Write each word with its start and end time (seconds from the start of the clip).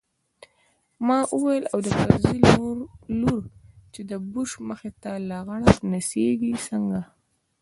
ما 1.07 1.19
وويل 1.35 1.63
او 1.73 1.79
د 1.85 1.87
کرزي 1.97 2.37
لور 3.19 3.39
چې 3.93 4.01
د 4.09 4.11
بوش 4.31 4.51
مخې 4.67 4.91
ته 5.03 5.11
لغړه 5.29 5.69
نڅېږي 5.91 6.51
څنګه. 6.67 7.01